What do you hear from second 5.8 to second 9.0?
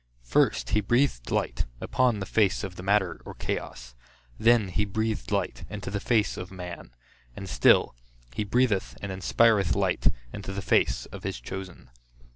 the face of man; and still he breatheth